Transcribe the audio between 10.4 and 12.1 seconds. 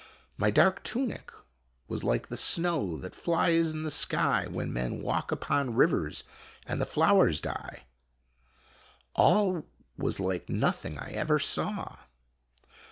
nothing I ever saw.